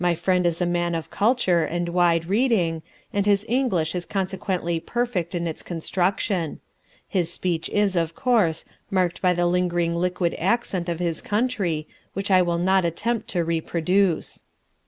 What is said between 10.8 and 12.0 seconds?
of his country